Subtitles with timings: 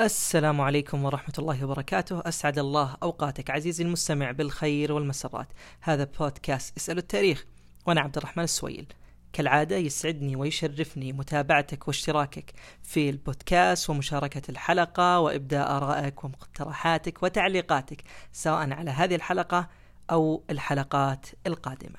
[0.00, 2.22] السلام عليكم ورحمة الله وبركاته.
[2.26, 5.48] أسعد الله أوقاتك عزيزي المستمع بالخير والمسرات.
[5.80, 7.46] هذا بودكاست اسألوا التاريخ.
[7.86, 8.86] وأنا عبد الرحمن السويل.
[9.32, 18.02] كالعادة يسعدني ويشرفني متابعتك واشتراكك في البودكاست ومشاركة الحلقة وإبداء آرائك ومقترحاتك وتعليقاتك
[18.32, 19.68] سواء على هذه الحلقة
[20.10, 21.98] أو الحلقات القادمة.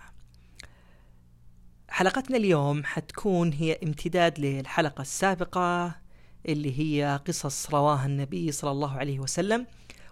[1.90, 6.07] حلقتنا اليوم حتكون هي امتداد للحلقة السابقة
[6.48, 9.66] اللي هي قصص رواها النبي صلى الله عليه وسلم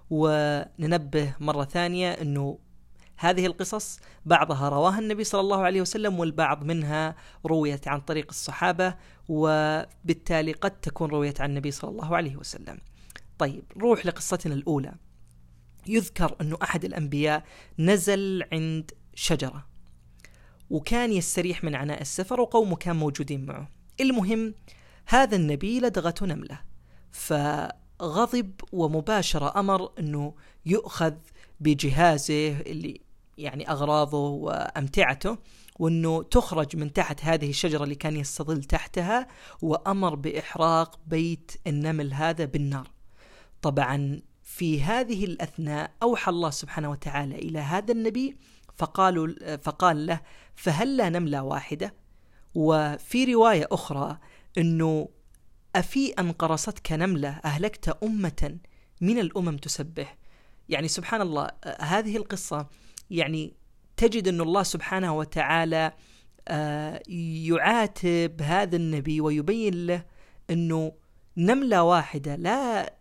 [0.10, 2.60] وننبه مرة ثانية أنه
[3.18, 7.16] هذه القصص بعضها رواها النبي صلى الله عليه وسلم والبعض منها
[7.46, 8.96] رويت عن طريق الصحابة
[9.30, 12.77] وبالتالي قد تكون رويت عن النبي صلى الله عليه وسلم.
[13.38, 14.94] طيب روح لقصتنا الأولى.
[15.88, 17.44] يذكر أنه أحد الأنبياء
[17.80, 19.66] نزل عند شجرة
[20.70, 23.70] وكان يستريح من عناء السفر وقومه كان موجودين معه.
[24.02, 24.54] المهم
[25.08, 26.59] هذا النبي لدغته نملة.
[27.12, 30.34] فغضب ومباشرة أمر أنه
[30.66, 31.13] يؤخذ
[31.60, 33.02] بجهازه اللي
[33.38, 35.38] يعني أغراضه وأمتعته
[35.80, 39.27] وأنه تخرج من تحت هذه الشجرة اللي كان يستظل تحتها
[39.62, 42.91] وأمر بإحراق بيت النمل هذا بالنار.
[43.62, 48.37] طبعا في هذه الأثناء أوحى الله سبحانه وتعالى إلى هذا النبي
[48.76, 50.20] فقالوا فقال له
[50.55, 51.93] فهلا نملة واحدة؟
[52.55, 54.18] وفي رواية أخرى
[54.58, 55.10] أنه
[55.76, 58.58] أفي أن قرصتك نملة أهلكت أمة
[59.02, 60.18] من الأمم تسبح.
[60.70, 62.68] يعني سبحان الله هذه القصة
[63.10, 63.54] يعني
[63.98, 65.94] تجد أن الله سبحانه وتعالى
[67.48, 70.06] يعاتب هذا النبي ويبين له
[70.50, 70.92] أنه
[71.38, 72.94] نملة واحدة لا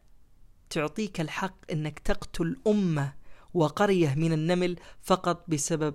[0.70, 3.14] تعطيك الحق أنك تقتل أمة
[3.54, 5.94] وقرية من النمل فقط بسبب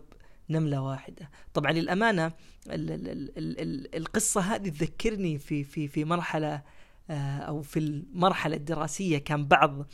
[0.49, 1.29] نملة واحدة.
[1.53, 2.25] طبعا للأمانة
[2.67, 6.61] ال ال ال ال القصة هذه تذكرني في في في مرحلة
[7.09, 9.85] أو في المرحلة الدراسية كان بعض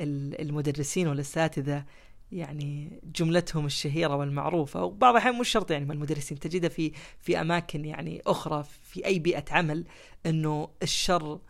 [0.00, 1.84] المدرسين والأساتذة
[2.32, 4.84] يعني جملتهم الشهيرة والمعروفة.
[4.84, 9.18] وبعض الأحيان مش شرط يعني من المدرسين تجدها في في أماكن يعني أخرى في أي
[9.18, 9.84] بيئة عمل
[10.26, 11.40] أنه الشر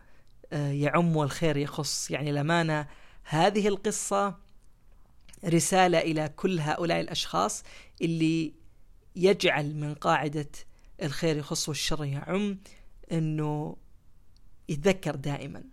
[0.53, 2.11] يعم والخير يخص.
[2.11, 2.87] يعني الأمانة
[3.23, 4.42] هذه القصة
[5.45, 7.63] رسالة إلى كل هؤلاء الأشخاص
[8.01, 8.53] اللي
[9.15, 10.49] يجعل من قاعدة
[11.03, 12.57] الخير يخص والشر يعم
[13.11, 13.77] أنه
[14.69, 15.63] يتذكر دائما.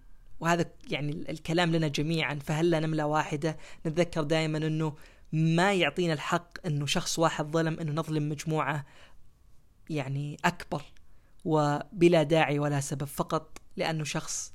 [0.41, 4.97] وهذا يعني الكلام لنا جميعا فهلا نملة واحدة نتذكر دائما أنه
[5.33, 8.87] ما يعطينا الحق أنه شخص واحد ظلم أنه نظلم مجموعة
[9.91, 10.83] يعني أكبر
[11.45, 14.53] وبلا داعي ولا سبب فقط لأنه شخص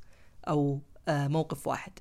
[0.48, 2.00] أو موقف واحد.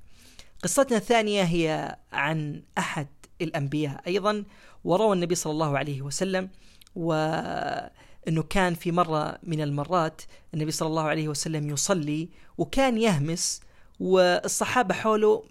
[0.64, 3.06] قصتنا الثانية هي عن أحد
[3.40, 4.44] الأنبياء أيضا
[4.84, 6.50] وروى النبي صلى الله عليه وسلم
[6.96, 10.22] وأنه كان في مرة من المرات
[10.54, 13.60] النبي صلى الله عليه وسلم يصلي وكان يهمس
[14.00, 15.44] والصحابة حوله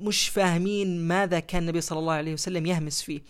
[0.00, 3.20] مش فاهمين ماذا كان النبي صلى الله عليه وسلم يهمس فيه.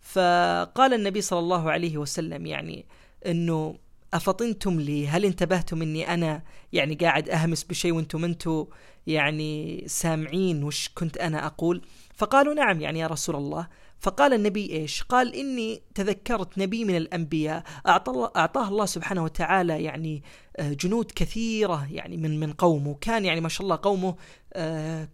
[0.00, 2.86] فقال النبي صلى الله عليه وسلم يعني
[3.26, 3.78] أنه
[4.14, 8.66] أفطنتم لي؟ هل انتبهتم أني أنا يعني قاعد أهمس بشيء وأنتم أنتم
[9.06, 11.82] يعني سامعين وش كنت أنا أقول؟
[12.14, 13.68] فقالوا نعم يعني يا رسول الله.
[14.00, 17.64] فقال النبي إيش؟ قال إني تذكرت نبي من الأنبياء.
[17.86, 20.22] أعطاه الله سبحانه وتعالى يعني
[20.60, 22.94] جنود كثيرة يعني من من قومه.
[23.00, 24.16] كان يعني ما شاء الله قومه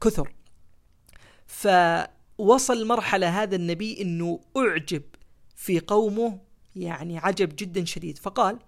[0.01, 0.33] كثر.
[1.47, 5.03] فوصل مرحلة هذا النبي أنه أعجب
[5.55, 6.41] في قومه
[6.77, 8.19] يعني عجب جدا شديد.
[8.19, 8.59] فقال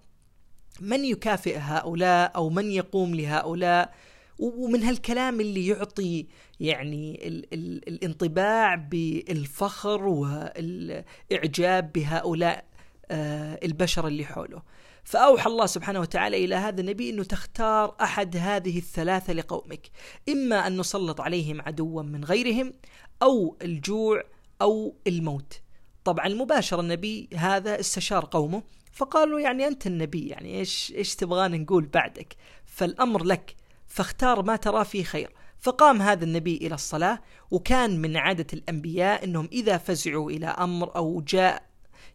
[0.81, 3.93] من يكافئ هؤلاء أو من يقوم لهؤلاء؟
[4.39, 6.27] ومن هالكلام اللي يعطي
[6.59, 12.65] يعني ال ال الانطباع بالفخر والإعجاب بهؤلاء
[13.11, 14.61] آه البشر اللي حوله.
[15.03, 19.89] فأوحى الله سبحانه وتعالى إلى هذا النبي أنه تختار أحد هذه الثلاثة لقومك.
[20.29, 22.73] إما أن نسلط عليهم عدوا من غيرهم
[23.21, 24.23] أو الجوع
[24.61, 25.61] أو الموت.
[26.03, 28.63] طبعا مباشرة النبي هذا استشار قومه.
[28.91, 32.35] فقالوا يعني أنت النبي يعني إيش إيش تبغانا نقول بعدك؟
[32.65, 33.55] فالأمر لك
[33.87, 35.33] فاختار ما ترى فيه خير.
[35.59, 37.19] فقام هذا النبي إلى الصلاة
[37.51, 41.69] وكان من عادة الأنبياء أنهم إذا فزعوا إلى أمر أو جاء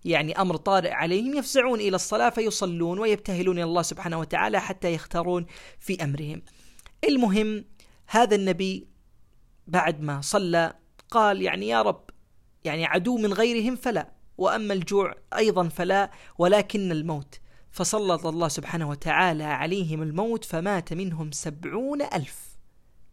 [0.04, 5.46] يعني أمر طارئ عليهم يفزعون إلى الصلاة فيصلون ويبتهلون إلى الله سبحانه وتعالى حتى يختارون
[5.78, 6.42] في أمرهم.
[7.08, 7.64] المهم
[8.06, 8.88] هذا النبي
[9.66, 10.74] بعد ما صلى
[11.10, 12.10] قال يعني يا رب
[12.64, 14.12] يعني عدو من غيرهم فلا.
[14.38, 17.40] وأما الجوع أيضا فلا ولكن الموت.
[17.70, 22.56] فسلط الله سبحانه وتعالى عليهم الموت فمات منهم سبعون ألف.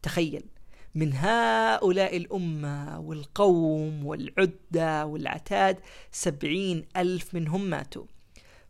[0.02, 0.44] تخيل
[0.96, 5.80] من هؤلاء الأمة والقوم والعدة والعتاد
[6.12, 8.06] سبعين ألف منهم ماتوا.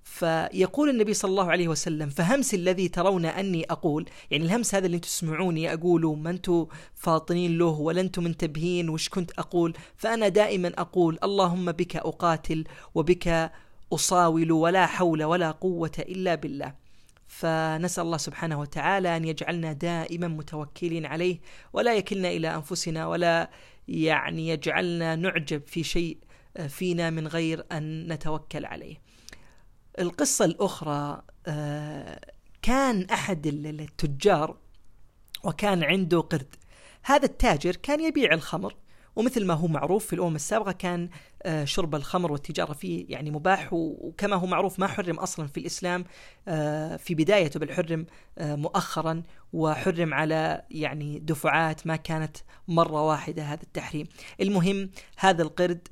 [0.03, 4.09] فيقول النبي صلى الله عليه وسلم فهمس الذي ترون أني أقول.
[4.31, 9.09] يعني الهمس هذا اللي أنتم تسمعوني أقوله ما أنتم فاطنين له ولا أنتم منتبهين وش
[9.09, 9.73] كنت أقول.
[9.97, 12.63] فأنا دائما أقول اللهم بك أقاتل
[12.95, 13.51] وبك
[13.93, 16.73] أصاول ولا حول ولا قوة إلا بالله.
[17.27, 21.39] فنسأل الله سبحانه وتعالى أن يجعلنا دائما متوكلين عليه
[21.73, 23.49] ولا يكلنا إلى أنفسنا ولا
[23.87, 26.17] يعني يجعلنا نعجب في شيء
[26.67, 29.10] فينا من غير أن نتوكل عليه.
[29.99, 32.19] القصة الأخرى آه،
[32.61, 34.57] كان أحد التجار
[35.43, 36.55] وكان عنده قرد.
[37.03, 38.75] هذا التاجر كان يبيع الخمر
[39.15, 41.09] ومثل ما هو معروف في الأمم السابقة كان
[41.43, 46.05] آه، شرب الخمر والتجارة فيه يعني مباح وكما هو معروف ما حرم أصلا في الإسلام
[46.47, 48.05] آه، في بدايته بل حرم
[48.37, 49.23] مؤخرا
[49.53, 52.37] وحرم على يعني دفعات ما كانت
[52.67, 54.07] مرة واحدة هذا التحريم.
[54.41, 55.87] المهم هذا القرد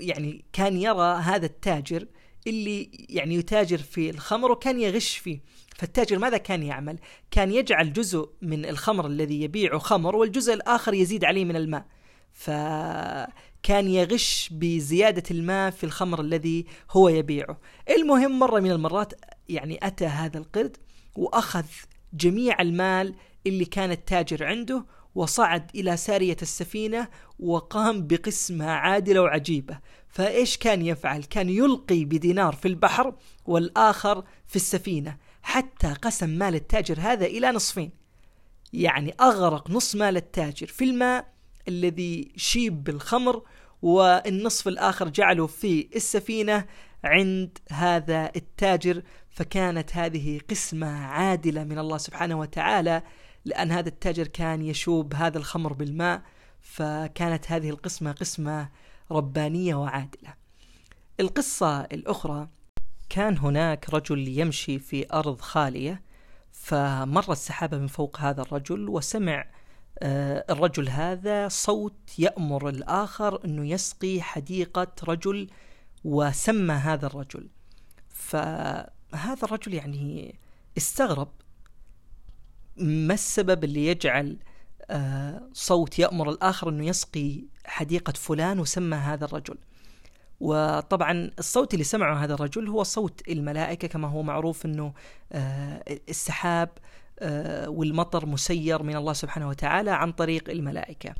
[0.00, 2.06] يعني كان يرى هذا التاجر
[2.46, 5.40] اللي يعني يتاجر في الخمر وكان يغش فيه.
[5.76, 6.98] فالتاجر ماذا كان يعمل؟
[7.30, 11.86] كان يجعل جزء من الخمر الذي يبيعه خمر والجزء الآخر يزيد عليه من الماء.
[12.32, 17.60] فكان يغش بزيادة الماء في الخمر الذي هو يبيعه.
[17.90, 19.12] المهم مرة من المرات
[19.48, 20.76] يعني أتى هذا القرد
[21.16, 21.66] وأخذ
[22.12, 23.14] جميع المال
[23.46, 24.84] اللي كان التاجر عنده
[25.14, 27.08] وصعد إلى سارية السفينة
[27.38, 29.78] وقام بقسمة عادلة وعجيبة.
[30.10, 33.14] فإيش كان يفعل؟ كان يلقي بدينار في البحر
[33.46, 37.90] والآخر في السفينة حتى قسم مال التاجر هذا إلى نصفين.
[38.72, 41.32] يعني أغرق نص مال التاجر في الماء
[41.68, 43.42] الذي شيب بالخمر
[43.82, 46.64] والنصف الآخر جعله في السفينة
[47.04, 49.02] عند هذا التاجر.
[49.30, 53.02] فكانت هذه قسمة عادلة من الله سبحانه وتعالى
[53.44, 56.22] لأن هذا التاجر كان يشوب هذا الخمر بالماء.
[56.60, 58.68] فكانت هذه القسمة قسمة
[59.12, 60.34] ربانية وعادلة.
[61.20, 62.48] القصة الأخرى
[63.08, 66.02] كان هناك رجل يمشي في أرض خالية
[66.52, 69.46] فمر السحابة من فوق هذا الرجل وسمع
[70.02, 75.50] آه، الرجل هذا صوت يأمر الآخر أنه يسقي حديقة رجل
[76.04, 77.48] وسمى هذا الرجل
[78.08, 80.38] فهذا الرجل يعني
[80.76, 81.32] استغرب
[82.76, 84.38] ما السبب اللي يجعل
[85.52, 89.58] صوت يأمر الآخر أنه يسقي حديقة فلان وسمى هذا الرجل.
[90.40, 94.92] وطبعا الصوت اللي سمعه هذا الرجل هو صوت الملائكة كما هو معروف أنه
[95.32, 96.68] آه، السحاب
[97.18, 101.14] آه، والمطر مسير من الله سبحانه وتعالى عن طريق الملائكة.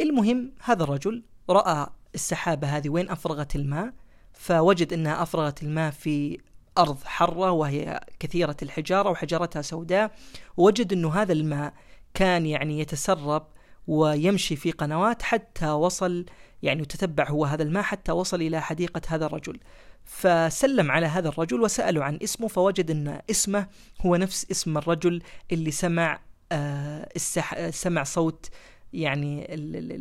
[0.00, 3.92] المهم هذا الرجل رأى السحابة هذه وين أفرغت الماء
[4.32, 6.38] فوجد أنها أفرغت الماء في
[6.78, 10.10] أرض حرة وهي كثيرة الحجارة وحجارتها سوداء.
[10.56, 11.72] ووجد أنه هذا الماء
[12.18, 13.46] كان يعني يتسرب
[13.86, 16.26] ويمشي في قنوات حتى وصل
[16.62, 19.60] يعني تتبع هو هذا الماء حتى وصل إلى حديقة هذا الرجل.
[20.04, 23.66] فسلم على هذا الرجل وسأله عن اسمه فوجد أن اسمه
[24.00, 25.22] هو نفس اسم الرجل
[25.52, 26.20] اللي سمع
[26.52, 27.70] آه السح...
[27.70, 28.46] سمع صوت
[28.92, 29.92] يعني ال ال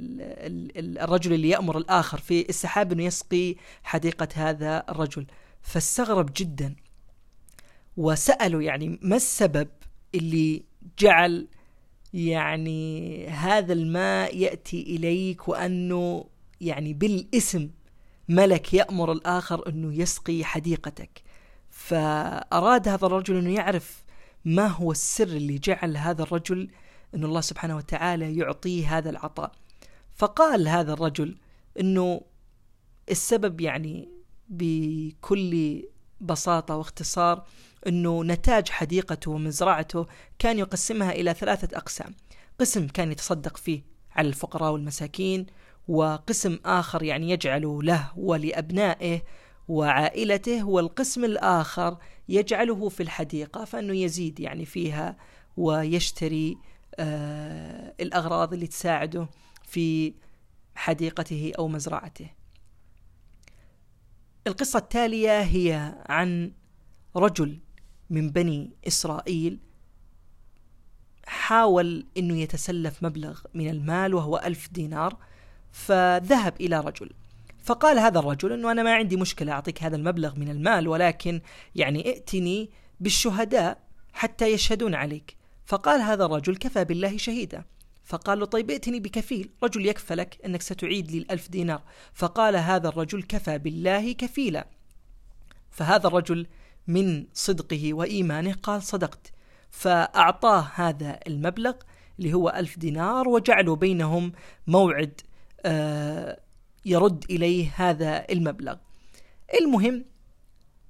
[0.78, 5.26] ال الرجل اللي يأمر الآخر في السحاب أنه يسقي حديقة هذا الرجل.
[5.62, 6.76] فاستغرب جدا
[7.98, 9.68] وسأله يعني ما السبب
[10.16, 10.64] اللي
[11.00, 11.48] جعل
[12.14, 16.26] يعني هذا الماء يأتي إليك وأنه
[16.62, 17.70] يعني بالاسم
[18.30, 21.24] ملك يأمر الآخر أنه يسقي حديقتك.
[21.70, 24.04] فأراد هذا الرجل أنه يعرف
[24.46, 26.70] ما هو السر اللي جعل هذا الرجل
[27.16, 29.52] أن الله سبحانه وتعالى يعطيه هذا العطاء.
[30.16, 31.38] فقال هذا الرجل
[31.80, 32.22] أنه
[33.12, 34.10] السبب يعني
[34.50, 35.84] بكل
[36.22, 37.46] بساطة واختصار
[37.88, 40.06] أنه نتاج حديقته ومزرعته
[40.40, 42.16] كان يقسمها إلى ثلاثة أقسام.
[42.60, 43.82] قسم كان يتصدق فيه
[44.16, 45.46] على الفقراء والمساكين
[45.88, 49.22] وقسم آخر يعني يجعله له ولأبنائه
[49.68, 51.98] وعائلته والقسم الآخر
[52.30, 55.18] يجعله في الحديقة فأنه يزيد يعني فيها
[55.58, 56.58] ويشتري
[56.96, 59.30] آه الأغراض اللي تساعده
[59.64, 60.14] في
[60.76, 62.30] حديقته أو مزرعته.
[64.48, 66.52] القصة التالية هي عن
[67.16, 67.60] رجل
[68.10, 69.60] من بني إسرائيل
[71.26, 75.18] حاول أنه يتسلف مبلغ من المال وهو ألف دينار
[75.72, 77.10] فذهب إلى رجل.
[77.64, 81.42] فقال هذا الرجل أنه أنا ما عندي مشكلة أعطيك هذا المبلغ من المال ولكن
[81.76, 83.78] يعني ائتني بالشهداء
[84.14, 85.38] حتى يشهدون عليك.
[85.66, 87.64] فقال هذا الرجل كفى بالله شهيدا.
[88.06, 91.82] فقال له طيب ائتني بكفيل رجل يكفلك أنك ستعيد لي الألف دينار.
[92.14, 94.68] فقال هذا الرجل كفى بالله كفيلا.
[95.72, 96.48] فهذا الرجل
[96.88, 99.32] من صدقه وإيمانه قال صدقت
[99.70, 101.74] فأعطاه هذا المبلغ
[102.20, 104.32] اللي هو ألف دينار وجعلوا بينهم
[104.68, 105.22] موعد
[105.66, 106.40] آه،
[106.86, 108.76] يرد إليه هذا المبلغ.
[109.62, 110.06] المهم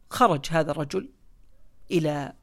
[0.09, 1.09] خرج هذا الرجل
[1.91, 2.33] إلى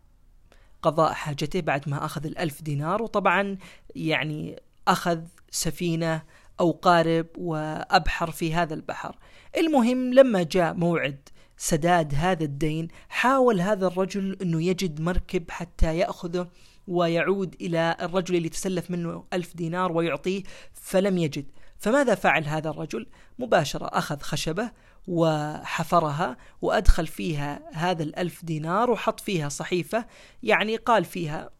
[0.82, 3.58] قضاء حاجته بعد ما أخذ الألف دينار وطبعا
[3.96, 5.20] يعني أخذ
[5.50, 6.22] سفينة
[6.60, 9.18] أو قارب وأبحر في هذا البحر.
[9.56, 16.48] المهم لما جاء موعد سداد هذا الدين حاول هذا الرجل أنه يجد مركب حتى يأخذه
[16.88, 20.42] ويعود إلى الرجل اللي تسلف منه ألف دينار ويعطيه
[20.72, 21.46] فلم يجد.
[21.78, 23.06] فماذا فعل هذا الرجل؟
[23.38, 24.70] مباشرة أخذ خشبة
[25.08, 30.06] وحفرها وأدخل فيها هذا الألف دينار وحط فيها صحيفة
[30.42, 31.50] يعني قال فيها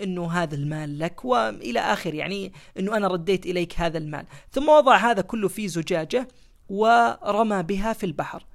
[0.00, 4.26] إنه هذا المال لك وإلى آخر يعني إنه أنا رديت إليك هذا المال.
[4.52, 6.28] ثم وضع هذا كله في زجاجة
[6.68, 8.46] ورمى بها في البحر.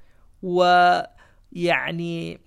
[0.46, 2.40] ويعني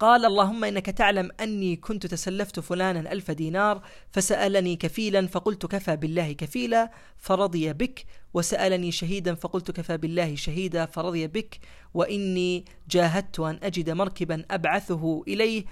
[0.00, 6.32] قال اللهم إنك تعلم أني كنت تسلفت فلانا ألف دينار فسألني كفيلا فقلت كفى بالله
[6.32, 11.60] كفيلا فرضي بك وسألني شهيدا فقلت كفى بالله شهيدا فرضي بك
[11.94, 15.64] وإني جاهدت أن أجد مركبا أبعثه إليه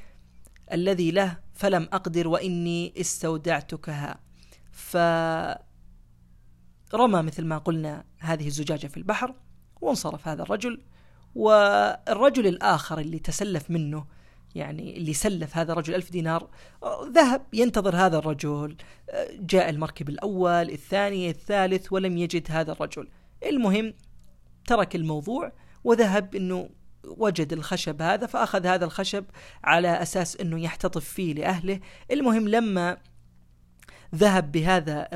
[0.73, 4.20] الذي له فلم أقدر وإني استودعتكها
[4.73, 5.12] فرمى
[7.23, 9.35] مثل ما قلنا هذه الزجاجة في البحر
[9.80, 10.80] وانصرف هذا الرجل
[11.34, 14.04] والرجل الآخر اللي تسلف منه
[14.54, 16.49] يعني اللي سلف هذا الرجل ألف دينار
[17.12, 18.76] ذهب ينتظر هذا الرجل
[19.32, 23.08] جاء المركب الأول الثاني الثالث ولم يجد هذا الرجل.
[23.46, 23.94] المهم
[24.66, 25.52] ترك الموضوع
[25.84, 26.68] وذهب أنه
[27.04, 29.25] وجد الخشب هذا فأخذ هذا الخشب
[29.64, 31.80] على أساس أنه يحتطف فيه لأهله.
[32.10, 32.96] المهم لما
[34.14, 35.09] ذهب بهذا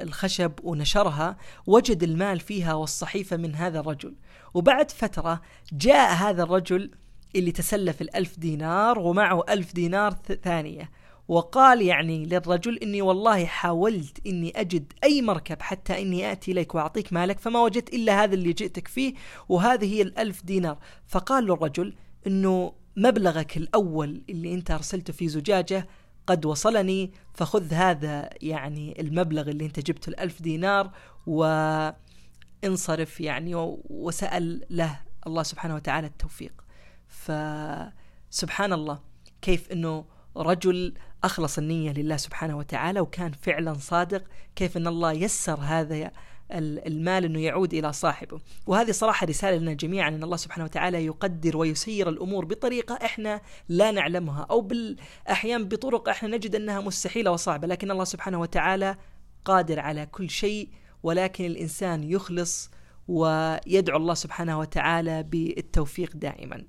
[0.00, 4.14] الخشب ونشرها وجد المال فيها والصحيفة من هذا الرجل.
[4.54, 5.40] وبعد فترة
[5.72, 6.90] جاء هذا الرجل
[7.36, 10.90] اللي تسلف الألف دينار ومعه ألف دينار ثانية.
[11.28, 17.12] وقال يعني للرجل إني والله حاولت إني أجد أي مركب حتى إني آتي إليك وأعطيك
[17.12, 19.14] مالك فما وجدت إلا هذا اللي جئتك فيه
[19.48, 20.78] وهذه هي الألف دينار.
[21.06, 21.94] فقال له الرجل
[22.26, 25.88] إنه مبلغك الأول اللي أنت أرسلته في زجاجة
[26.26, 30.90] قد وصلني فخذ هذا يعني المبلغ اللي أنت جبته الألف دينار
[31.26, 33.52] وانصرف يعني
[33.90, 36.64] وسأل له الله سبحانه وتعالى التوفيق.
[37.08, 39.00] فسبحان الله
[39.42, 40.04] كيف إنه
[40.36, 44.24] رجل أخلص النية لله سبحانه وتعالى وكان فعلا صادق
[44.56, 46.10] كيف إن الله يسر هذا
[46.52, 51.56] المال إنه يعود إلى صاحبه، وهذه صراحة رسالة لنا جميعا إن الله سبحانه وتعالى يقدر
[51.56, 57.90] ويسير الأمور بطريقة إحنا لا نعلمها أو بالأحيان بطرق إحنا نجد أنها مستحيلة وصعبة، لكن
[57.90, 58.96] الله سبحانه وتعالى
[59.44, 60.68] قادر على كل شيء
[61.02, 62.70] ولكن الإنسان يخلص
[63.08, 66.64] ويدعو الله سبحانه وتعالى بالتوفيق دائما.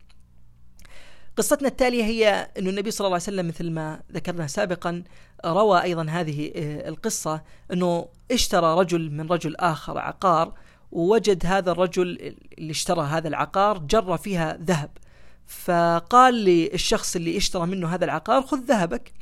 [1.37, 5.03] قصتنا التالية هي أن النبي صلى الله عليه وسلم مثل ما ذكرنا سابقا
[5.45, 7.41] روى أيضا هذه آه، القصة
[7.73, 10.53] أنه اشترى رجل من رجل آخر عقار
[10.91, 14.89] ووجد هذا الرجل اللي اشترى هذا العقار جر فيها ذهب.
[15.47, 19.13] فقال للشخص اللي اشترى منه هذا العقار خذ ذهبك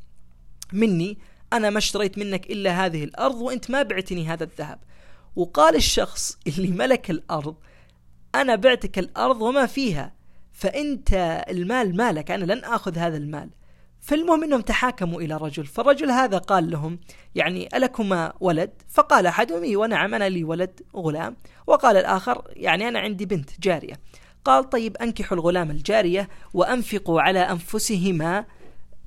[0.73, 1.17] مني
[1.53, 4.79] أنا ما اشتريت منك إلا هذه الأرض وأنت ما بعتني هذا الذهب.
[5.35, 7.55] وقال الشخص اللي ملك الأرض
[8.35, 10.13] أنا بعتك الأرض وما فيها.
[10.55, 13.49] فأنت المال مالك أنا لن آخذ هذا المال.
[13.99, 16.99] فالمهم إنهم تحاكموا إلى رجل فالرجل هذا قال لهم
[17.35, 21.35] يعني ألكما ولد؟ فقال احدهم اي ونعم أنا لي ولد غلام.
[21.67, 23.99] وقال الآخر يعني أنا عندي بنت جارية.
[24.45, 28.45] قال طيب أنكحوا الغلام الجارية وأنفقوا على أنفسهما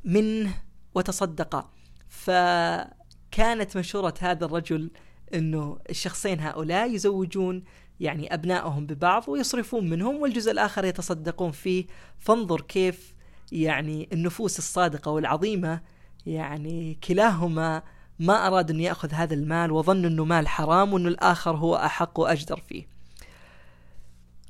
[0.05, 0.55] منه
[0.95, 1.71] وتصدقا.
[2.09, 4.91] فكانت مشوره هذا الرجل
[5.35, 7.65] إنه الشخصين هؤلاء يزوجون
[8.01, 11.87] يعني أبنائهم ببعض ويصرفون منهم والجزء الآخر يتصدقون فيه.
[12.19, 13.15] فانظر كيف
[13.53, 15.81] يعني النفوس الصادقة والعظيمة
[16.27, 17.83] يعني كلاهما
[18.19, 22.61] ما أراد أن يأخذ هذا المال وظن أنه مال حرام وأنه الآخر هو أحق وأجدر
[22.61, 22.87] فيه.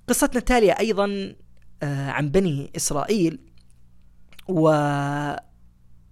[0.09, 1.35] قصتنا التالية أيضا
[1.83, 3.39] آه، عن بني إسرائيل
[4.49, 4.71] و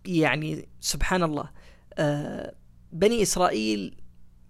[0.06, 1.50] يعني سبحان الله
[1.94, 2.54] آه،
[2.92, 3.96] بني إسرائيل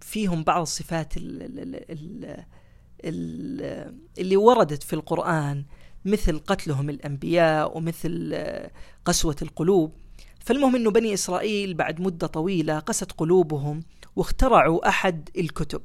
[0.01, 2.45] فيهم بعض الصفات ال ال ال
[3.03, 5.65] اللي وردت في القرآن
[6.05, 8.71] مثل قتلهم الأنبياء ومثل آه،
[9.05, 9.93] قسوة القلوب
[10.39, 13.79] فالمهم أنه بني إسرائيل بعد مدة طويلة قست قلوبهم
[14.15, 15.81] واخترعوا أحد الكتب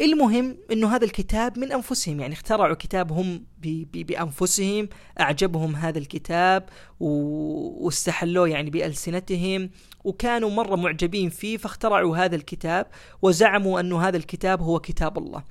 [0.00, 3.44] المهم إنه هذا الكتاب من أنفسهم يعني اخترعوا كتاب هم
[3.92, 4.88] بأنفسهم
[5.20, 6.68] أعجبهم هذا الكتاب
[7.00, 9.70] واستحلوه يعني بألسنتهم
[10.04, 12.86] وكانوا مرة معجبين فيه فاخترعوا هذا الكتاب
[13.22, 15.42] وزعموا أنه هذا الكتاب هو كتاب الله.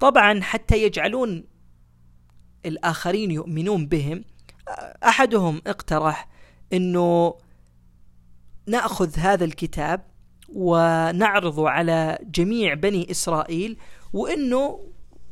[0.00, 1.44] طبعا حتى يجعلون
[2.66, 4.24] الآخرين يؤمنون بهم
[5.04, 6.28] أحدهم اقترح
[6.72, 7.34] أنه
[8.66, 10.06] نأخذ هذا الكتاب
[10.48, 13.76] ونعرضه على جميع بني إسرائيل
[14.12, 14.80] وأنه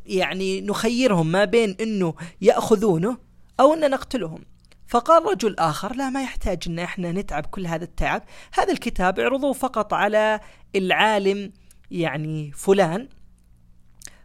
[0.07, 3.19] يعني نخيرهم ما بين أنه يأخذونه
[3.61, 4.45] أو أن نقتلهم.
[4.87, 9.53] فقال رجل آخر لا ما يحتاج أن إحنا نتعب كل هذا التعب هذا الكتاب اعرضوه
[9.53, 10.41] فقط على
[10.77, 11.53] العالم
[11.91, 13.09] يعني فلان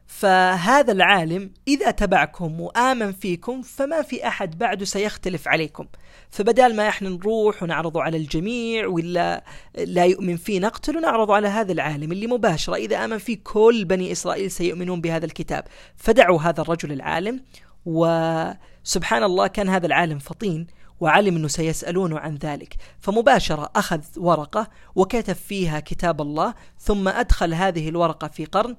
[0.07, 5.85] فهذا العالم إذا تبعكم وآمن فيكم فما في أحد بعده سيختلف عليكم.
[6.29, 9.43] فبدال ما إحنا نروح ونعرضه على الجميع ولا
[9.77, 14.11] لا يؤمن فيه نقتل ونعرضه على هذا العالم اللي مباشرة إذا آمن فيه كل بني
[14.11, 15.63] إسرائيل سيؤمنون بهذا الكتاب.
[15.95, 17.43] فدعوا هذا الرجل العالم
[17.85, 20.67] وسبحان الله كان هذا العالم فطين
[20.99, 22.75] وعلم أنه سيسألونه عن ذلك.
[22.99, 28.75] فمباشرة أخذ ورقة وكتب فيها كتاب الله ثم أدخل هذه الورقة في قرن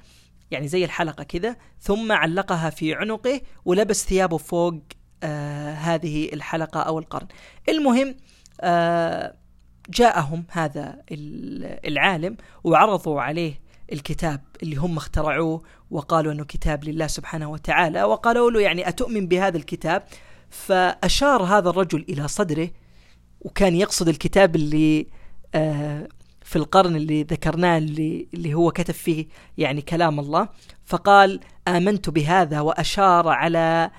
[0.50, 4.74] يعني زي الحلقة كذا ثم علقها في عنقه ولبس ثيابه فوق
[5.22, 7.26] آه هذه الحلقة أو القرن.
[7.68, 8.14] المهم
[8.60, 9.34] آه
[9.90, 11.02] جاءهم هذا
[11.84, 13.60] العالم وعرضوا عليه
[13.92, 19.56] الكتاب اللي هم اخترعوه وقالوا إنه كتاب لله سبحانه وتعالى وقالوا له يعني أتؤمن بهذا
[19.56, 20.02] الكتاب؟
[20.50, 22.70] فأشار هذا الرجل إلى صدره
[23.40, 25.06] وكان يقصد الكتاب اللي
[25.54, 26.08] آه
[26.48, 29.26] في القرن اللي ذكرناه اللي, اللي هو كتب فيه
[29.58, 30.48] يعني كلام الله
[30.84, 33.90] فقال آمنت بهذا وأشار على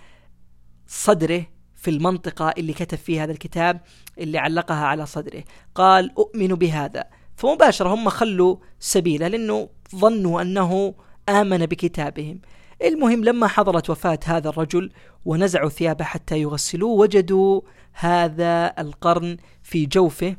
[0.88, 3.82] صدره في المنطقة اللي كتب فيها هذا الكتاب
[4.18, 5.44] اللي علقها على صدره.
[5.76, 7.04] قال أؤمن بهذا.
[7.36, 10.94] فمباشرة هم خلوا سبيله لأنه ظنوا أنه
[11.30, 12.42] آمن بكتابهم.
[12.84, 14.92] المهم لما حضرت وفاة هذا الرجل
[15.26, 17.62] ونزعوا ثيابه حتى يغسلوه وجدوا
[17.94, 20.36] هذا القرن في جوفه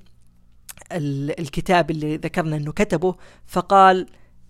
[0.93, 3.15] الكتاب اللي ذكرنا إنه كتبه
[3.47, 4.07] فقال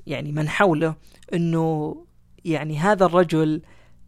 [0.06, 0.94] يعني من حوله
[1.34, 1.96] إنه
[2.44, 3.62] يعني هذا الرجل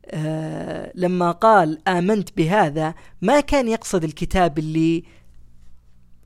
[0.07, 5.05] آه لما قال آمنت بهذا ما كان يقصد الكتاب اللي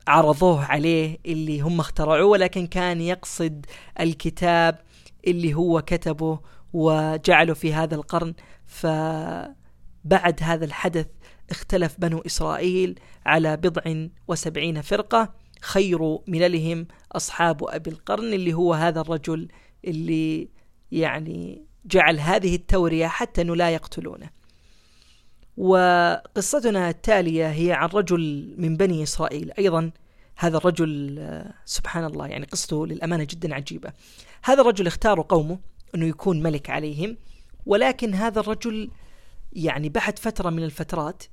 [0.07, 3.65] عرضوه عليه اللي هم اخترعوه ولكن كان يقصد
[3.99, 4.79] الكتاب
[5.27, 6.39] اللي هو كتبه
[6.73, 8.33] وجعله في هذا القرن.
[8.65, 11.07] فبعد هذا الحدث
[11.49, 15.33] اختلف بنو إسرائيل على بضع وسبعين فرقة.
[15.61, 19.47] خير مللهم أصحاب أبي القرن اللي هو هذا الرجل
[19.85, 20.49] اللي
[20.91, 24.29] يعني جعل هذه التورية حتى أنه لا يقتلونه.
[25.57, 29.51] وقصتنا التالية هي عن رجل من بني إسرائيل.
[29.59, 29.91] أيضا
[30.37, 33.93] هذا الرجل سبحان الله يعني قصته للأمانة جدا عجيبة.
[34.43, 35.59] هذا الرجل اختاروا قومه
[35.95, 37.17] أنه يكون ملك عليهم
[37.65, 38.89] ولكن هذا الرجل
[39.53, 41.23] يعني بعد فترة من الفترات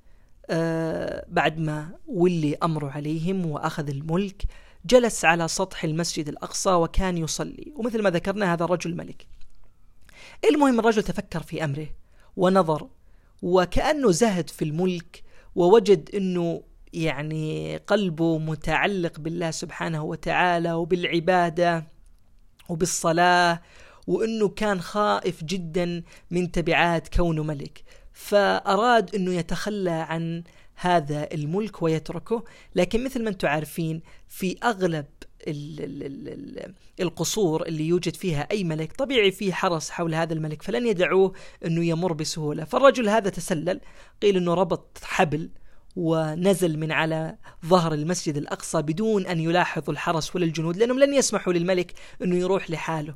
[0.51, 4.43] آه بعد ما ولي أمره عليهم وأخذ الملك
[4.87, 7.73] جلس على سطح المسجد الأقصى وكان يصلي.
[7.77, 9.27] ومثل ما ذكرنا هذا الرجل ملك.
[10.45, 11.87] المهم الرجل تفكر في أمره
[12.37, 12.89] ونظر
[13.43, 15.23] وكأنه زهد في الملك
[15.55, 21.85] ووجد أنه يعني قلبه متعلق بالله سبحانه وتعالى وبالعبادة
[22.69, 23.61] وبالصلاة
[24.07, 27.85] وأنه كان خائف جدا من تبعات كونه ملك.
[28.15, 30.43] فأراد أنه يتخلى عن
[30.75, 32.45] هذا الملك ويتركه.
[32.75, 35.07] لكن مثل ما أنتم عارفين في أغلب
[35.49, 40.63] ال ال ال القصور اللي يوجد فيها أي ملك طبيعي في حرس حول هذا الملك
[40.63, 41.33] فلن يدعوه
[41.67, 42.65] أنه يمر بسهولة.
[42.65, 43.81] فالرجل هذا تسلل
[44.23, 45.51] قيل أنه ربط حبل
[45.97, 51.53] ونزل من على ظهر المسجد الأقصى بدون أن يلاحظ الحرس ولا الجنود لأنهم لن يسمحوا
[51.53, 53.15] للملك أنه يروح لحاله.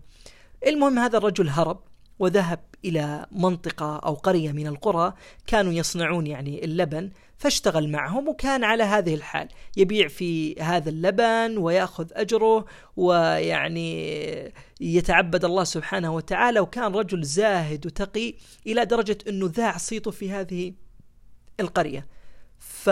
[0.67, 1.81] المهم هذا الرجل هرب.
[2.19, 5.15] وذهب إلى منطقة أو قرية من القرى
[5.47, 9.49] كانوا يصنعون يعني اللبن فاشتغل معهم وكان على هذه الحال.
[9.77, 12.65] يبيع في هذا اللبن ويأخذ أجره
[12.97, 18.35] ويعني يتعبد الله سبحانه وتعالى وكان رجل زاهد وتقي
[18.67, 20.73] إلى درجة أنه ذاع صيته في هذه
[21.61, 22.07] القرية.
[22.59, 22.91] ف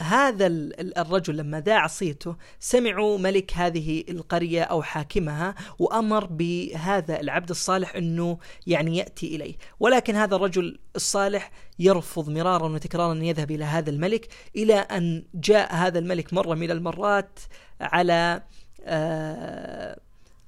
[0.00, 0.46] هذا
[0.80, 8.38] الرجل لما ذاع صيته سمعوا ملك هذه القرية أو حاكمها وأمر بهذا العبد الصالح أنه
[8.66, 9.54] يعني يأتي إليه.
[9.80, 15.74] ولكن هذا الرجل الصالح يرفض مرارا وتكرارا أن يذهب إلى هذا الملك إلى أن جاء
[15.74, 17.38] هذا الملك مرة من المرات
[17.80, 18.42] على
[18.86, 20.00] آه،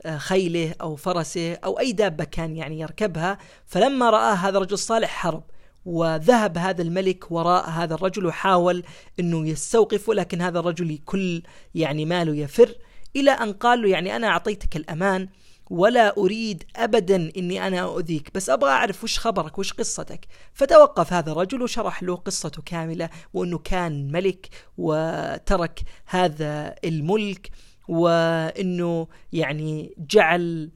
[0.06, 3.38] آه، خيله أو فرسه أو أي دابة كان يعني يركبها.
[3.66, 5.42] فلما رآه هذا الرجل الصالح حرب.
[5.86, 8.82] وذهب هذا الملك وراء هذا الرجل وحاول
[9.20, 11.42] إنه يستوقفه لكن هذا الرجل كل
[11.74, 12.74] يعني ماله يفر
[13.16, 15.28] إلى أن قال له يعني أنا أعطيتك الأمان
[15.70, 20.26] ولا أريد ابدا إني أنا أؤذيك بس أبغى أعرف وش خبرك وش قصتك.
[20.54, 27.50] فتوقف هذا الرجل وشرح له قصته كاملة وإنه كان ملك وترك هذا الملك
[27.88, 30.70] وإنه يعني جعل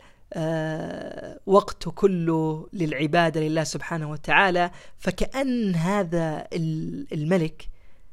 [1.47, 6.47] وقته كله للعبادة لله سبحانه وتعالى فكأن هذا
[7.13, 7.69] الملك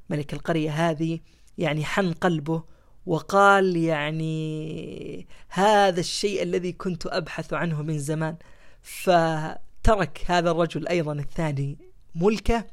[0.09, 1.19] ملك القرية هذه
[1.57, 2.63] يعني حن قلبه
[3.05, 8.35] وقال يعني هذا الشيء الذي كنت أبحث عنه من زمان.
[8.81, 11.77] فترك هذا الرجل أيضا الثاني
[12.15, 12.65] ملكه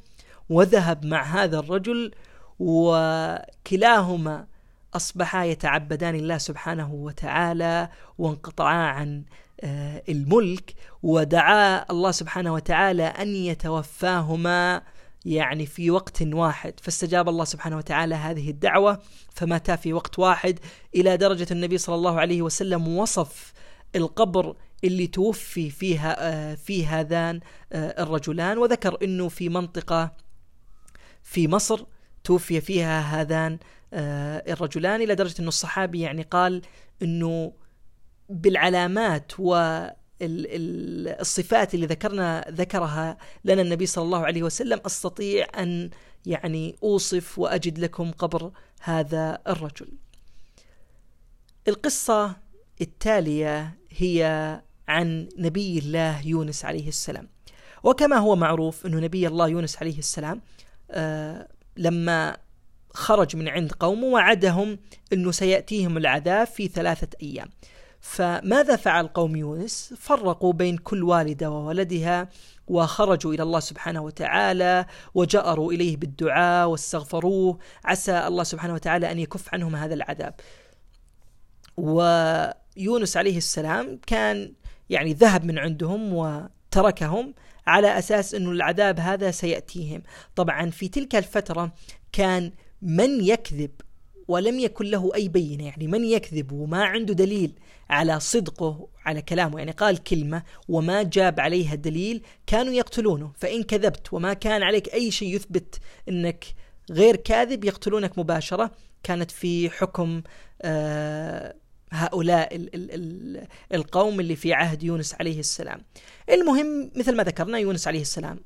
[0.49, 2.11] وذهب مع هذا الرجل
[2.59, 4.47] وكلاهما
[4.95, 9.23] أصبحا يتعبدان الله سبحانه وتعالى وانقطعا عن
[9.61, 14.81] آه، الملك ودعا الله سبحانه وتعالى أن يتوفاهما
[15.25, 16.79] يعني في وقت واحد.
[16.79, 20.59] فاستجاب الله سبحانه وتعالى هذه الدعوة فماتا في وقت واحد؟
[20.95, 23.53] إلى درجة النبي صلى الله عليه وسلم وصف
[23.95, 27.39] القبر اللي توفي فيها آه، في هذان
[27.73, 30.11] آه، الرجلان وذكر إنه في منطقة
[31.23, 31.85] في مصر
[32.23, 33.57] توفي فيها هذان
[33.95, 36.61] الرجلان إلى درجة انه الصحابي يعني قال
[37.01, 37.53] إنه
[38.29, 39.55] بالعلامات و
[40.21, 45.89] الصفات اللي ذكرنا ذكرها لنا النبي صلى الله عليه وسلم أستطيع أن
[46.25, 49.87] يعني أوصف وأجد لكم قبر هذا الرجل.
[51.67, 52.35] القصة
[52.81, 57.27] التالية هي عن نبي الله يونس عليه السلام.
[57.83, 60.41] وكما هو معروف إنه نبي الله يونس عليه السلام
[60.91, 62.37] آه لما
[62.95, 64.79] خرج من عند قومه وعدهم
[65.13, 67.49] أنه سيأتيهم العذاب في ثلاثة أيام.
[67.99, 72.29] فماذا فعل قوم يونس؟ فرقوا بين كل والدة وولدها
[72.67, 79.53] وخرجوا إلى الله سبحانه وتعالى وجأروا إليه بالدعاء واستغفروه عسى الله سبحانه وتعالى أن يكف
[79.53, 80.33] عنهم هذا العذاب.
[81.77, 84.53] ويونس عليه السلام كان
[84.89, 87.33] يعني ذهب من عندهم وتركهم
[87.67, 90.03] على أساس انه العذاب هذا سيأتيهم.
[90.35, 91.71] طبعا في تلك الفترة
[92.11, 92.51] كان
[92.81, 93.71] من يكذب
[94.27, 97.51] ولم يكن له أي بينة يعني من يكذب وما عنده دليل
[97.89, 104.13] على صدقه على كلامه يعني قال كلمة وما جاب عليها دليل كانوا يقتلونه فإن كذبت
[104.13, 106.45] وما كان عليك أي شيء يثبت أنك
[106.91, 108.71] غير كاذب يقتلونك مباشرة
[109.03, 110.21] كانت في حكم
[110.61, 111.55] آه
[111.91, 115.81] هؤلاء ال ال ال القوم اللي في عهد يونس عليه السلام.
[116.29, 118.39] المهم مثل ما ذكرنا يونس عليه السلام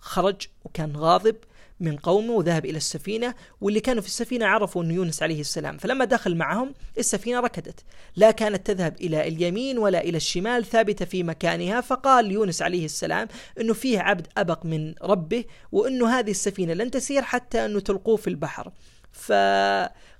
[0.00, 1.36] خرج وكان غاضب
[1.80, 5.78] من قومه وذهب إلى السفينة واللي كانوا في السفينة عرفوا أن يونس عليه السلام.
[5.78, 7.84] فلما دخل معهم السفينة ركدت
[8.16, 13.28] لا كانت تذهب إلى اليمين ولا إلى الشمال ثابتة في مكانها فقال يونس عليه السلام
[13.60, 18.28] أنه فيه عبد أبق من ربه وأنه هذه السفينة لن تسير حتى أنه تلقوه في
[18.28, 18.72] البحر.
[19.12, 19.32] ف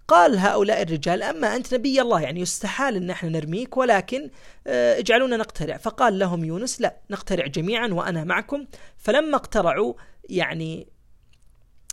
[0.09, 4.31] قال هؤلاء الرجال أما أنت نبي الله يعني يستحال أن إحنا نرميك ولكن
[4.67, 5.77] آه، اجعلونا نقترع.
[5.77, 8.67] فقال لهم يونس لا نقترع جميعا وأنا معكم.
[8.97, 9.95] فلما اقترعوا
[10.29, 10.94] يعني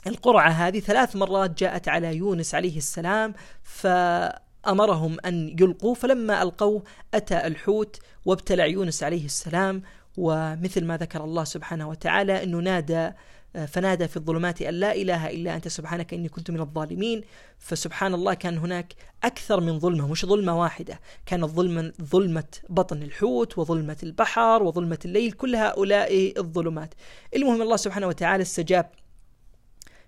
[0.08, 3.34] القرعة هذه ثلاث مرات جاءت على يونس عليه السلام
[3.64, 6.84] فأمرهم أن يلقوا فلما ألقوه
[7.14, 9.82] أتى الحوت وابتلع يونس عليه السلام
[10.18, 13.12] ومثل ما ذكر الله سبحانه وتعالى أنه نادى
[13.68, 17.22] فنادى في الظلمات أن لا إله إلا أنت سبحانك إني كنت من الظالمين.
[17.58, 23.58] فسبحان الله كان هناك أكثر من ظلمة مش ظلمة واحدة كانت ظلمة, ظلمة بطن الحوت
[23.58, 26.94] وظلمة البحر وظلمة الليل كل هؤلاء الظلمات.
[27.36, 28.92] المهم الله سبحانه وتعالى استجاب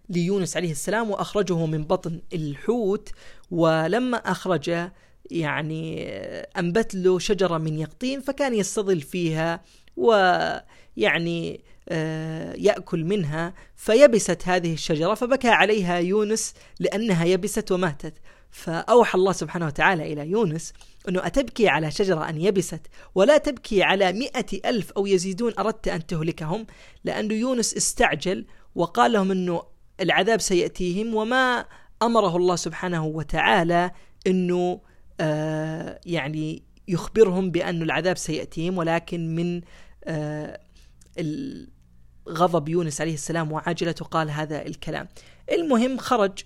[0.09, 3.09] ليونس عليه السلام وأخرجه من بطن الحوت
[3.51, 4.93] ولما اخرجه
[5.31, 6.09] يعني
[6.57, 9.61] أنبت له شجرة من يقطين فكان يستظل فيها
[9.97, 18.13] ويعني آه، يأكل منها فيبست هذه الشجرة فبكى عليها يونس لأنها يبست وماتت.
[18.53, 20.73] فأوحى الله سبحانه وتعالى إلى يونس
[21.09, 22.81] أنه أتبكي على شجرة أن يبست
[23.15, 26.67] ولا تبكي على مئة ألف أو يزيدون أردت أن تهلكهم
[27.03, 29.63] لأن يونس استعجل وقال لهم أنه
[30.01, 31.65] العذاب سيأتيهم وما
[32.01, 33.91] أمره الله سبحانه وتعالى
[34.27, 34.81] أنه
[35.19, 39.61] آه يعني يخبرهم بأن العذاب سيأتيهم ولكن من
[40.03, 40.59] آه
[42.29, 45.07] غضب يونس عليه السلام وعجلته قال هذا الكلام.
[45.51, 46.43] المهم خرج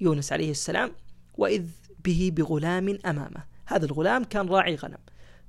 [0.00, 0.92] يونس عليه السلام
[1.34, 1.64] وإذ
[2.04, 3.44] به بغلام أمامه.
[3.66, 4.98] هذا الغلام كان راعي غنم.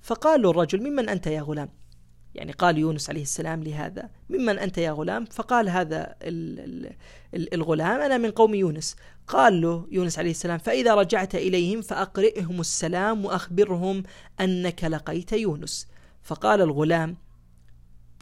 [0.01, 1.69] فقال له الرجل ممن أنت يا غلام؟
[2.35, 4.09] يعني قال يونس عليه السلام لهذا.
[4.29, 6.15] ممن أنت يا غلام؟ فقال هذا
[7.33, 8.95] الغلام أنا من قوم يونس.
[9.27, 14.03] قال له يونس عليه السلام فإذا رجعت إليهم فأقرئهم السلام وأخبرهم
[14.41, 15.87] أنك لقيت يونس.
[16.23, 17.17] فقال الغلام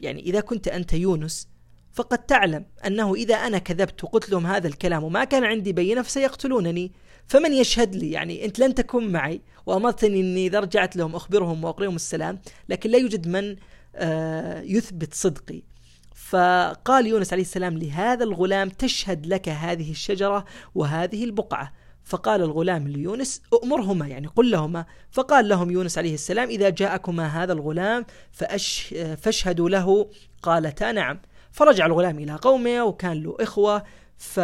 [0.02, 1.48] يعني إذا كنت أنت يونس
[1.92, 6.92] فقد تعلم أنه إذا أنا كذبت وقلت لهم هذا الكلام وما كان عندي بينة فسيقتلونني.
[7.26, 11.96] فمن يشهد لي؟ يعني أنت لن تكون معي وأمرتني أني إذا رجعت لهم أخبرهم وأقرئهم
[11.96, 13.56] السلام لكن لا يوجد من
[14.64, 15.62] يثبت صدقي.
[16.14, 21.72] فقال يونس عليه السلام لهذا الغلام تشهد لك هذه الشجرة وهذه البقعة.
[22.04, 24.86] فقال الغلام ليونس أؤمرهما يعني قل لهما.
[25.10, 30.10] فقال لهم يونس عليه السلام إذا جاءكما هذا الغلام فأش فاشهدوا له.
[30.42, 31.20] قالتا نعم.
[31.52, 33.84] فرجع الغلام إلى قومه وكان له إخوة.
[34.16, 34.40] ف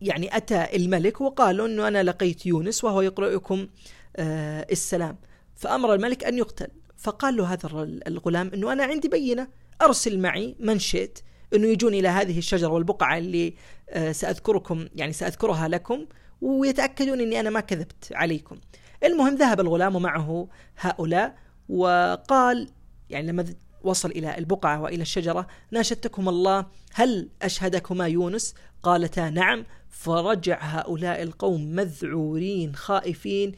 [0.00, 3.68] يعني أتى الملك وقال أنه أنا لقيت يونس وهو يقرأكم
[4.16, 5.18] آه، السلام.
[5.56, 6.68] فأمر الملك أن يقتل.
[7.02, 7.68] فقال له هذا
[8.06, 9.48] الغلام أنه أنا عندي بينة
[9.82, 11.18] أرسل معي من شئت
[11.54, 13.54] أنه يجون إلى هذه الشجرة والبقعة اللي
[13.90, 16.06] آه، سأذكركم يعني سأذكرها لكم
[16.40, 18.56] ويتأكدون أني أنا ما كذبت عليكم.
[19.04, 21.36] المهم ذهب الغلام ومعه هؤلاء
[21.68, 22.68] وقال
[23.10, 23.44] يعني لما
[23.82, 29.64] وصل إلى البقعة وإلى الشجرة ناشدتكم الله هل أشهدكما يونس؟ قالتا نعم.
[29.88, 33.52] فرجع هؤلاء القوم مذعورين خائفين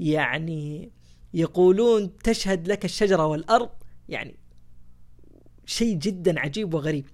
[0.00, 0.90] يعني
[1.34, 3.70] يقولون تشهد لك الشجرة والأرض
[4.08, 4.36] يعني
[5.66, 7.06] شيء جدا عجيب وغريب.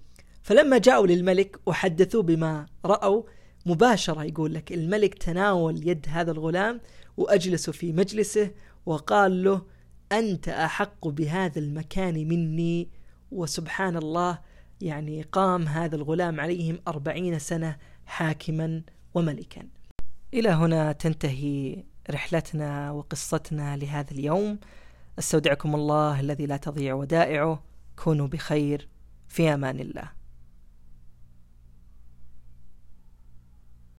[0.43, 3.23] فلما جاءوا للملك وحدثوه بما رأوا
[3.67, 6.81] مباشرة يقول لك الملك تناول يد هذا الغلام
[7.17, 8.51] وأجلسوا في مجلسه
[8.87, 9.63] وقال له
[10.13, 12.89] أنت أحق بهذا المكان مني
[13.31, 14.39] وسبحان الله
[14.81, 18.83] يعني قام هذا الغلام عليهم أربعين سنة حاكما
[19.15, 19.63] وملكا.
[20.35, 24.59] إلى هنا تنتهي رحلتنا وقصتنا لهذا اليوم.
[25.19, 27.63] أستودعكم الله الذي لا تضيع ودائعه.
[27.97, 28.89] كونوا بخير.
[29.29, 30.22] في أمان الله.